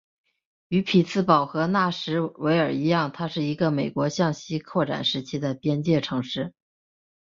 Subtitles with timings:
[0.69, 6.53] 与匹兹堡和纳什维尔一样它是一个美国向西扩展时期的边界城市。